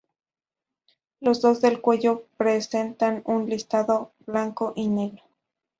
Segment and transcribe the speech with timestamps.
[1.19, 5.21] Los lados del cuello presentan un listado blanco y negro.